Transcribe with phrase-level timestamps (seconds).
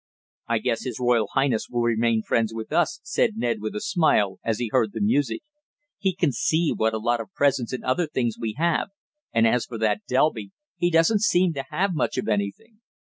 [0.47, 4.39] "I guess his royal highness will remain friends with us," said Ned with a smile,
[4.43, 5.43] as he heard the music.
[5.99, 8.87] "He can see what a lot of presents and other things we have,
[9.31, 12.79] and as for that Delby, he doesn't seem to have much of anything."